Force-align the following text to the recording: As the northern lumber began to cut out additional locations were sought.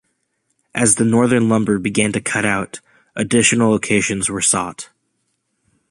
As 0.73 0.95
the 0.95 1.05
northern 1.05 1.47
lumber 1.47 1.77
began 1.77 2.11
to 2.13 2.19
cut 2.21 2.43
out 2.43 2.79
additional 3.15 3.69
locations 3.69 4.31
were 4.31 4.41
sought. 4.41 4.89